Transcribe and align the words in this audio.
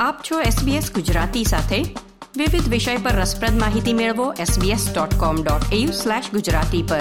આપ 0.00 0.18
છો 0.30 0.40
SBS 0.40 0.94
ગુજરાતી 0.94 1.44
સાથે. 1.44 1.94
વિવિધ 2.36 2.68
વિષય 2.68 2.96
પર 2.96 3.10
રસપ્રદ 3.10 3.60
માહિતી 3.60 3.92
મેળવો 3.92 4.32
sbs.com.au/gujarati 4.32 6.88
પર. 6.88 7.00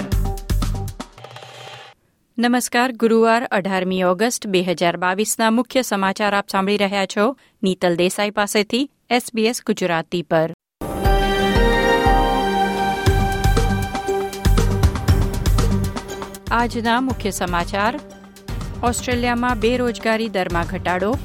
નમસ્કાર, 2.40 2.92
ગુરુવાર 2.92 3.46
અઢારમી 3.46 4.04
ઓગસ્ટ 4.04 4.48
બે 4.48 4.62
હજાર 4.62 4.98
બાવીસના 4.98 5.52
મુખ્ય 5.52 5.82
સમાચાર 5.82 6.36
આપ 6.36 6.50
સાંભળી 6.50 6.78
રહ્યા 6.78 7.06
છો 7.06 7.38
નીતલ 7.64 7.96
દેસાઈ 7.96 8.30
પાસેથી 8.30 8.92
SBS 9.12 9.56
ગુજરાતી 9.66 10.22
પર. 10.22 10.54
આજના 16.52 17.02
મુખ્ય 17.02 17.32
સમાચાર. 17.32 18.00
ઓસ્ટ્રેલિયામાં 18.84 19.60
બેરોજગારી 19.60 20.30
દરમાં 20.30 20.66
ઘટાડો 20.66 21.18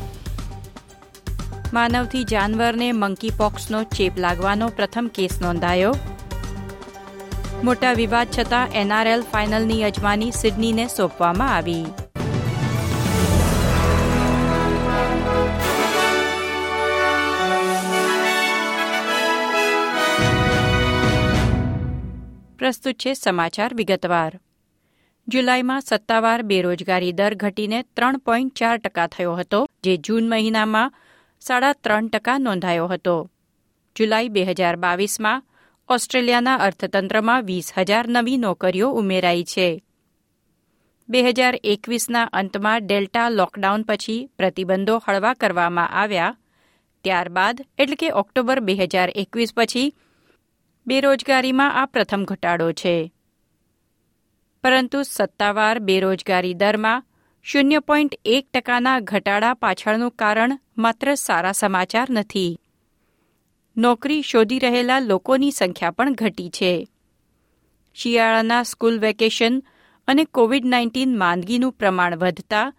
માનવથી 1.76 2.24
જાનવરને 2.30 2.86
મંકી 2.92 3.30
પોક્સનો 3.36 3.78
ચેપ 3.96 4.16
લાગવાનો 4.22 4.66
પ્રથમ 4.78 5.06
કેસ 5.16 5.34
નોંધાયો. 5.40 5.92
મોટા 7.64 7.92
વિવાદ 7.92 8.28
છતાં 8.30 8.74
એનઆરએલ 8.80 9.22
ફાઇનલની 9.32 9.80
યજમાની 9.80 10.32
સિડનીને 10.32 10.84
સોંપવામાં 10.94 11.52
આવી. 11.54 11.84
પ્રસ્તુત 22.58 22.96
છે 22.96 23.14
સમાચાર 23.14 23.70
વિગતવાર. 23.74 24.32
જુલાઈમાં 25.28 25.80
સત્તાવાર 25.80 26.42
બેરોજગારી 26.42 27.12
દર 27.12 27.34
ઘટીને 27.34 27.80
ત્રણ 27.96 28.18
પોઈન્ટ 28.18 28.54
ચાર 28.54 28.76
ટકા 28.78 29.06
થયો 29.06 29.34
હતો, 29.36 29.62
જે 29.84 29.96
જૂન 30.08 30.28
મહિનામાં 30.28 30.94
સાડા 31.46 31.72
ત્રણ 31.72 32.08
ટકા 32.08 32.38
નોંધાયો 32.38 32.86
હતો. 32.86 33.30
જુલાઈ 33.96 34.28
બે 34.28 34.44
હજાર 34.44 34.76
બાવીસમાં 34.76 35.44
ઓસ્ટ્રેલિયાના 35.88 36.56
અર્થતંત્રમાં 36.56 37.44
વીસ 37.44 37.72
હજાર 37.78 38.08
નવી 38.08 38.36
નોકરીઓ 38.36 38.90
ઉમેરાઈ 38.90 39.44
છે. 39.44 39.82
બે 41.08 41.22
હજાર 41.22 41.54
એકવીસના 41.64 42.22
અંતમાં 42.22 42.86
ડેલ્ટા 42.86 43.28
લોકડાઉન 43.28 43.82
પછી 43.82 44.26
પ્રતિબંધો 44.38 45.02
હળવા 45.08 45.34
કરવામાં 45.34 45.88
આવ્યા. 45.88 46.36
ત્યારબાદ 47.04 47.66
એટલે 47.78 47.96
કે 47.96 48.10
ઓક્ટોબર 48.10 48.60
બે 48.60 48.74
હજાર 48.74 49.12
એકવીસ 49.14 49.54
પછી 49.54 49.94
બેરોજગારીમાં 50.86 51.82
આ 51.82 51.86
પ્રથમ 51.86 52.24
ઘટાડો 52.24 52.72
છે. 52.72 53.12
પરંતુ 54.64 55.02
સત્તાવાર 55.02 55.78
બેરોજગારી 55.78 56.54
દરમાં 56.54 57.04
શૂન્ય 57.44 57.80
પોઈન્ટ 57.80 58.14
એક 58.24 58.46
ટકાના 58.54 59.00
ઘટાડા 59.00 59.54
પાછળનું 59.54 60.10
કારણ 60.10 60.58
માત્ર 60.78 61.14
સારા 61.14 61.52
સમાચાર 61.52 62.06
નથી. 62.10 62.60
નોકરી 63.76 64.22
શોધી 64.22 64.58
રહેલા 64.58 64.98
લોકોની 64.98 65.50
સંખ્યા 65.50 65.90
પણ 65.90 66.12
ઘટી 66.12 66.50
છે. 66.50 66.88
શિયાળાના 67.94 68.62
સ્કૂલ 68.62 68.98
વેકેશન 68.98 69.62
અને 70.08 70.24
કોવિડ 70.24 70.64
નાઇન્ટીન 70.64 71.18
માંદગીનું 71.18 71.72
પ્રમાણ 71.72 72.16
વધતા 72.16 72.72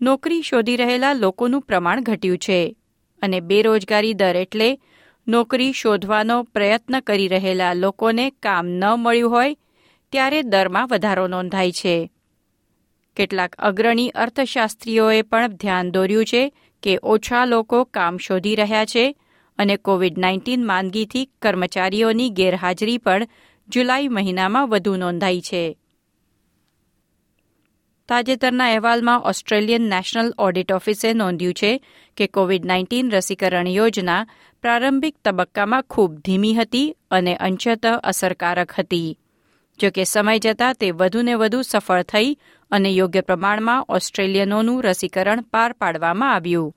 નોકરી 0.00 0.42
શોધી 0.42 0.76
રહેલા 0.76 1.12
લોકોનું 1.12 1.62
પ્રમાણ 1.62 2.02
ઘટ્યું 2.02 2.38
છે 2.38 2.76
અને 3.22 3.40
બેરોજગારી 3.40 4.14
દર 4.14 4.36
એટલે 4.36 4.80
નોકરી 5.26 5.72
શોધવાનો 5.72 6.42
પ્રયત્ન 6.42 7.00
કરી 7.00 7.28
રહેલા 7.28 7.72
લોકોને 7.72 8.30
કામ 8.30 8.66
ન 8.66 8.84
મળ્યું 8.98 9.30
હોય, 9.30 9.56
ત્યારે 10.12 10.42
દરમાં 10.42 10.88
વધારો 10.88 11.26
નોંધાય 11.26 11.72
છે. 11.72 12.12
કેટલાક 13.16 13.54
અગ્રણી 13.58 14.08
અર્થશાસ્ત્રીઓએ 14.08 15.22
પણ 15.22 15.46
ધ્યાન 15.46 15.90
દોર્યું 15.90 16.24
છે 16.24 16.52
કે 16.82 16.98
ઓછા 17.02 17.44
લોકો 17.44 17.84
કામ 17.84 18.16
શોધી 18.16 18.54
રહ્યા 18.54 18.84
છે 18.84 19.16
અને 19.58 19.76
કોવિડ 19.76 20.18
નાઇન્ટીન 20.18 20.66
માંદગીથી 20.66 21.30
કર્મચારીઓની 21.42 22.30
ગેરહાજરી 22.30 22.98
પણ 22.98 23.26
જુલાઈ 23.68 24.08
મહિનામાં 24.08 24.68
વધુ 24.68 24.96
નોંધાઈ 24.96 25.40
છે. 25.40 25.78
તાજેતરના 28.08 28.64
અહેવાલમાં 28.64 29.20
ઓસ્ટ્રેલિયન 29.20 29.82
નેશનલ 29.82 30.34
ઓડિટ 30.38 30.72
ઓફિસે 30.72 31.12
નોંધ્યું 31.12 31.54
છે 31.54 31.84
કે 32.16 32.26
કોવિડ 32.26 32.66
નાઇન્ટીન 32.66 33.10
રસીકરણ 33.10 33.66
યોજના 33.66 34.26
પ્રારંભિક 34.62 35.16
તબક્કામાં 35.24 35.82
ખૂબ 35.90 36.14
ધીમી 36.14 36.54
હતી 36.54 36.96
અને 37.10 37.36
અંશતઃ 37.36 37.86
અસરકારક 38.04 38.72
હતી. 38.78 39.18
જોકે 39.80 40.04
સમય 40.04 40.38
જતાં 40.38 40.74
તે 40.74 40.90
વધુને 40.90 41.34
વધુ 41.34 41.62
સફળ 41.62 42.02
થઈ 42.02 42.38
અને 42.70 42.90
યોગ્ય 42.90 43.20
પ્રમાણમાં 43.20 43.84
ઓસ્ટ્રેલિયનોનું 43.88 44.82
રસીકરણ 44.82 45.40
પાર 45.40 45.72
પાડવામાં 45.72 46.34
આવ્યું. 46.34 46.76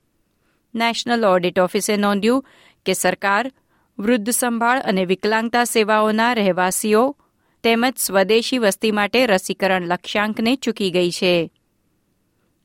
નેશનલ 0.74 1.24
ઓડિટ 1.24 1.58
ઓફિસે 1.58 1.96
નોંધ્યું 1.96 2.44
કે 2.86 2.92
સરકાર 2.92 3.52
વૃદ્ધ 3.98 4.30
સંભાળ 4.30 4.80
અને 4.80 5.04
વિકલાંગતા 5.04 5.64
સેવાઓના 5.64 6.32
રહેવાસીઓ 6.32 7.16
તેમજ 7.62 7.94
સ્વદેશી 7.96 8.58
વસ્તી 8.58 8.90
માટે 8.90 9.26
રસીકરણ 9.26 9.86
લક્ષ્યાંકને 9.86 10.56
ચૂકી 10.56 10.90
ગઈ 10.90 11.10
છે. 11.10 11.50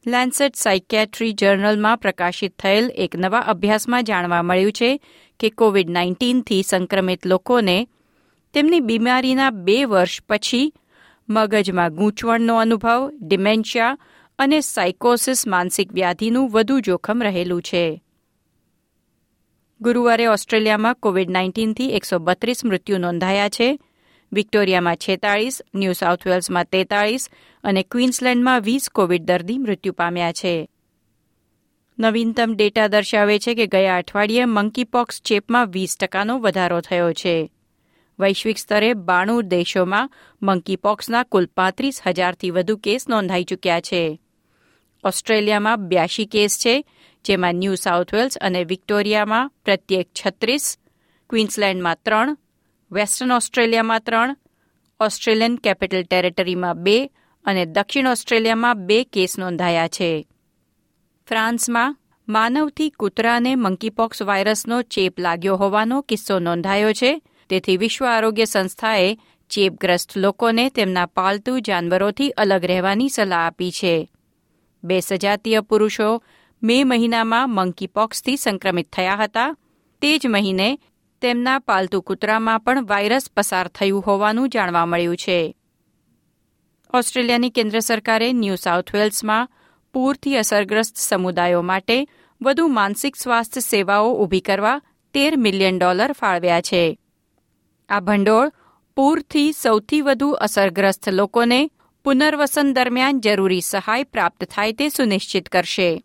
લેન્સેટ 0.07 0.56
સાયકેટ્રી 0.56 1.34
જર્નલમાં 1.34 1.97
પ્રકાશિત 1.97 2.59
થયેલ 2.59 2.91
એક 2.95 3.16
નવા 3.16 3.40
અભ્યાસમાં 3.40 4.03
જાણવા 4.03 4.41
મળ્યું 4.41 4.72
છે 4.72 5.01
કે 5.40 5.50
કોવિડ 5.50 5.90
નાઇન્ટીનથી 5.90 6.63
સંક્રમિત 6.63 7.25
લોકોને 7.25 7.88
તેમની 8.56 8.80
બીમારીના 8.80 9.50
બે 9.50 9.86
વર્ષ 9.86 10.22
પછી 10.30 10.74
મગજમાં 11.30 11.94
ગૂંચવણનો 11.94 12.56
અનુભવ, 12.56 13.12
ડિમેન્શિયા 13.22 13.98
અને 14.40 14.62
સાયકોસિસ 14.62 15.48
માનસિક 15.48 15.94
વ્યાધિનું 15.94 16.50
વધુ 16.50 16.80
જોખમ 16.80 17.24
રહેલું 17.24 17.62
છે. 17.62 18.04
ગુરુવારે 19.82 20.26
ઓસ્ટ્રેલિયામાં 20.26 20.96
કોવિડ 20.96 21.32
નાઇન્ટીનથી 21.32 21.90
એકસો 21.90 22.20
બત્રીસ 22.20 22.66
મૃત્યુ 22.66 22.98
નોંધાયા 22.98 23.50
છે. 23.50 23.80
વિક્ટોરિયામાં 24.34 24.96
છેતાળીસ, 24.96 25.62
ન્યૂ 25.76 25.92
સાઉથ 25.92 26.28
વેલ્સમાં 26.28 26.66
તેતાળીસ 26.66 27.30
અને 27.64 27.84
ક્વીન્સલેન્ડમાં 27.84 28.62
વીસ 28.62 28.90
કોવિડ 28.90 29.24
દર્દી 29.24 29.58
મૃત્યુ 29.58 29.94
પામ્યા 29.94 30.32
છે. 30.32 30.70
નવીનતમ 32.00 32.54
ડેટા 32.56 32.88
દર્શાવે 32.88 33.40
છે 33.40 33.56
કે 33.56 33.68
ગયા 33.68 33.98
અઠવાડિયે 33.98 34.46
મંકીપોક્સ 34.46 35.22
ચેપમાં 35.22 35.70
વીસ 35.70 35.98
ટકાનો 35.98 36.40
વધારો 36.40 36.82
થયો 36.82 37.14
છે. 37.14 37.52
વૈશ્વિક 38.20 38.58
સ્તરે 38.58 38.94
બાણું 38.94 39.48
દેશોમાં 39.48 40.12
મંકીપોક્સના 40.42 41.24
કુલ 41.24 41.46
પાંત્રીસ 41.46 42.02
હજારથી 42.08 42.52
વધુ 42.52 42.78
કેસ 42.78 43.09
નોંધાઈ 43.09 43.44
ચૂક્યા 43.44 43.81
છે. 43.81 44.22
ઓસ્ટ્રેલિયામાં 45.03 45.88
બ્યાશી 45.88 46.25
કેસ 46.25 46.58
છે, 46.58 46.86
જેમાં 47.25 47.56
ન્યૂ 47.56 47.75
સાઉથ 47.75 48.14
વેલ્સ 48.14 48.38
અને 48.38 48.64
વિક્ટોરિયામાં 48.64 49.50
પ્રત્યેક 49.66 50.08
છત્રીસ, 50.25 50.78
ક્વીન્સલેન્ડમાં 51.30 51.98
ત્રણ, 52.06 52.38
વેસ્ટર્ન 52.92 53.31
ઓસ્ટ્રેલિયામાં 53.31 54.00
ત્રણ, 54.00 54.36
ઓસ્ટ્રેલિયન 55.00 55.56
કેપિટલ 55.56 56.04
ટેરેટરીમાં 56.04 56.84
બે 56.84 57.12
અને 57.46 57.66
દક્ષિણ 57.66 58.08
ઓસ્ટ્રેલિયામાં 58.08 58.86
બે 58.86 59.04
કેસ 59.04 59.40
નોંધાયા 59.40 59.88
છે. 59.88 60.28
ફ્રાન્સમાં 61.28 61.98
માનવથી 62.30 62.90
કૂતરાને 62.90 63.56
મંકીપોક્સ 63.56 64.22
વાયરસનો 64.22 64.81
ચેપ 64.81 65.20
લાગ્યો 65.20 65.56
હોવાનો 65.56 66.02
કિસ્સો 66.02 66.40
નોંધાયો 66.40 66.94
છે 66.94 67.22
તેથી 67.50 67.78
વિશ્વ 67.78 68.06
આરોગ્ય 68.06 68.45
સંસ્થાએ 68.45 69.17
ચેપગ્રસ્ત 69.50 70.17
લોકોને 70.17 70.69
તેમના 70.69 71.06
પાલતુ 71.06 71.59
જાનવરોથી 71.59 72.29
અલગ 72.29 72.66
રહેવાની 72.66 73.09
સલાહ 73.09 73.39
આપી 73.39 73.72
છે. 73.72 74.09
બે 74.83 75.00
સજાતીય 75.00 75.59
પુરુષો 75.59 76.23
મે 76.63 76.83
મહિનામાં 76.83 77.50
મંકીપોક્સથી 77.50 78.38
સંક્રમિત 78.38 78.94
થયા 78.94 79.16
હતા. 79.16 79.56
તે 80.01 80.17
જ 80.17 80.28
મહિને 80.28 80.79
તેમના 81.22 81.59
પાલતુ 81.59 82.01
કૂતરામાં 82.01 82.59
પણ 82.59 82.85
વાયરસ 82.85 83.29
પસાર 83.38 83.67
થયું 83.67 84.01
હોવાનું 84.01 84.50
જાણવા 84.50 84.85
મળ્યું 84.85 85.17
છે. 85.17 85.56
ઓસ્ટ્રેલિયાની 86.94 87.50
કેન્દ્ર 87.50 87.79
સરકારે 87.79 88.33
ન્યૂ 88.33 88.56
સાઉથ 88.56 88.95
વેલ્સમાં 88.95 89.50
પૂરથી 89.94 90.38
અસરગ્રસ્ત 90.38 90.95
સમુદાયો 90.97 91.62
માટે 91.62 92.07
વધુ 92.41 92.67
માનસિક 92.67 93.16
સ્વાસ્થ્ય 93.16 93.62
સેવાઓ 93.62 94.13
ઊભી 94.13 94.39
કરવા 94.39 94.81
તેર 95.13 95.38
મિલિયન 95.38 95.80
ડોલર 95.80 96.12
ફાળવ્યા 96.12 96.62
છે. 96.62 97.00
આ 97.90 98.00
ભંડોળ 98.00 98.52
પૂરથી 98.96 99.52
સૌથી 99.52 100.02
વધુ 100.02 100.32
અસરગ્રસ્ત 100.32 101.10
લોકોને 101.10 101.70
પુનર્વસન 102.04 102.74
દરમિયાન 102.74 103.20
જરૂરી 103.20 103.62
સહાય 103.62 104.04
પ્રાપ્ત 104.04 104.44
થાય 104.44 104.74
તે 104.74 104.90
સુનિશ્ચિત 104.90 105.50
કરશે. 105.50 106.04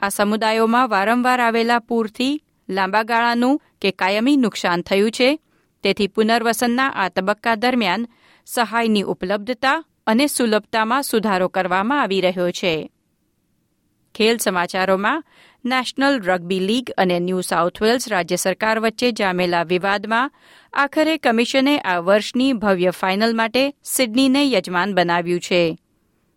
આ 0.00 0.08
સમુદાયોમાં 0.08 0.88
વારંવાર 0.88 1.40
આવેલા 1.40 1.78
પૂરથી, 1.78 2.42
લાંબા 2.68 3.02
ગાળાનું 3.02 3.62
કે 3.82 3.90
કાયમી 3.90 4.36
નુકસાન 4.36 4.82
થયું 4.82 5.10
છે, 5.10 5.38
તેથી 5.82 6.06
પુનર્વસનના 6.06 6.88
આ 6.88 7.08
તબક્કા 7.08 7.54
દરમિયાન 7.54 8.06
સહાયની 8.46 9.02
ઉપલબ્ધતા 9.02 9.84
અને 10.06 10.26
સુલભતામાં 10.26 11.02
સુધારો 11.02 11.48
કરવામાં 11.48 12.02
આવી 12.02 12.20
રહ્યો 12.20 12.50
છે. 12.50 12.90
ખેલ 14.14 14.36
સમાચારોમાં 14.36 15.24
નેશનલ 15.66 16.20
રગ્બી 16.20 16.60
લીગ 16.60 16.90
અને 16.98 17.18
ન્યૂ 17.20 17.40
સાઉથ 17.40 17.82
વેલ્સ 17.82 18.08
રાજ્ય 18.08 18.36
સરકાર 18.36 18.78
વચ્ચે 18.78 19.12
જામેલા 19.12 19.62
વિવાદમાં 19.62 20.32
આખરે 20.72 21.18
કમિશને 21.18 21.78
આ 21.78 21.98
વર્ષની 21.98 22.52
ભવ્ય 22.52 22.90
ફાઇનલ 22.90 23.36
માટે 23.36 23.74
સિડનીને 23.84 24.52
યજમાન 24.52 24.94
બનાવ્યું 24.94 25.40
છે. 25.40 25.78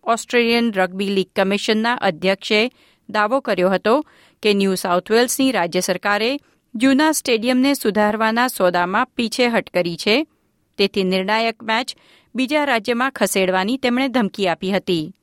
ઓસ્ટ્રેલિયન 0.04 0.72
રગ્બી 0.72 1.08
લીગ 1.08 1.26
કમિશનના 1.36 1.94
અધ્યક્ષે 1.94 2.70
દાવો 3.10 3.40
કર્યો 3.40 3.70
હતો 3.70 4.06
કે 4.42 4.54
ન્યૂ 4.54 4.74
સાઉથ 4.74 5.10
વેલ્સની 5.10 5.52
રાજ્ય 5.52 5.80
સરકારે 5.80 6.38
જૂના 6.74 7.12
સ્ટેડિયમને 7.12 7.74
સુધારવાના 7.74 8.48
સોદામાં 8.48 9.06
પીછેહટ 9.06 9.70
કરી 9.70 9.96
છે. 9.96 10.26
તેથી 10.78 11.04
નિર્ણાયક 11.04 11.62
મેચ 11.62 11.96
બીજા 12.34 12.64
રાજ્યમાં 12.64 13.10
ખસેડવાની 13.10 13.76
તેમણે 13.76 14.08
ધમકી 14.08 14.48
આપી 14.48 14.70
હતી. 14.70 15.14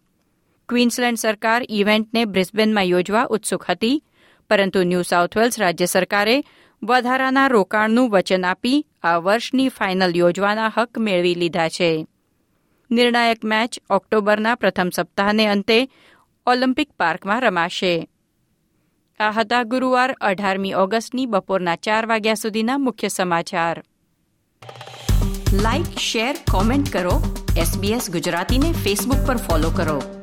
ક્વીન્સલેન્ડ 0.69 1.17
સરકાર 1.17 1.61
ઇવેન્ટને 1.69 2.25
બ્રિસ્બેનમાં 2.25 2.87
યોજવા 2.87 3.27
ઉત્સુક 3.29 3.63
હતી, 3.63 4.03
પરંતુ 4.49 4.83
ન્યૂ 4.83 5.03
સાઉથ 5.03 5.37
વેલ્સ 5.37 5.59
રાજ્ય 5.59 5.85
સરકારે 5.85 6.43
વધારાના 6.83 7.47
રોકાણનું 7.47 8.11
વચન 8.11 8.45
આપી 8.45 8.85
આ 9.03 9.19
વર્ષની 9.19 9.69
ફાઇનલ 9.69 10.15
યોજવાના 10.15 10.71
હક 10.77 10.97
મેળવી 10.97 11.35
લીધા 11.35 11.69
છે. 11.69 12.05
નિર્ણાયક 12.91 13.43
મેચ 13.43 13.79
ઓક્ટોબરના 13.89 14.55
પ્રથમ 14.55 14.89
સપ્તાહને 14.89 15.47
અંતે 15.47 15.87
ઓલિમ્પિક 16.47 16.89
પાર્કમાં 16.97 17.41
રમાશે. 17.41 18.07
આ 19.19 19.31
હતા 19.31 19.63
ગુરુવાર 19.63 20.15
અઢારમી 20.21 20.73
ઓગસ્ટની 20.73 21.27
બપોરના 21.27 21.75
ચાર 21.75 22.05
વાગ્યા 22.05 22.33
સુધીના 22.33 22.77
મુખ્ય 22.77 23.07
સમાચાર. 23.07 23.83
લાઇક 25.53 25.97
શેર 25.99 26.35
કોમેન્ટ 26.51 26.93
કરો. 26.93 27.17
એસબીએસ 27.57 28.11
ગુજરાતીને 28.11 28.71
ફેસબુક 28.71 29.27
પર 29.27 29.37
ફોલો 29.37 29.69
કરો. 29.69 30.16